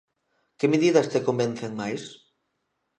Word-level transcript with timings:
Que 0.59 0.67
medidas 0.73 1.09
te 1.13 1.23
convencen 1.27 1.71
máis? 1.81 2.01